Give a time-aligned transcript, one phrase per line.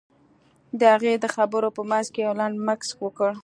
[0.93, 3.31] هغې د خبرو په منځ کې يو لنډ مکث وکړ.